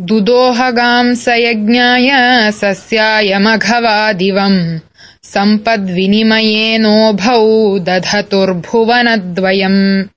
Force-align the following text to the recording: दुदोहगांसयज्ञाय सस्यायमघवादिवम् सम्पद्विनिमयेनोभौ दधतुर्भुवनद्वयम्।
दुदोहगांसयज्ञाय 0.00 2.08
सस्यायमघवादिवम् 2.52 4.78
सम्पद्विनिमयेनोभौ 5.22 7.78
दधतुर्भुवनद्वयम्। 7.78 10.08